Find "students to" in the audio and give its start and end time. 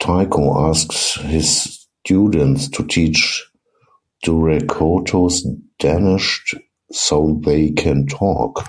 2.02-2.82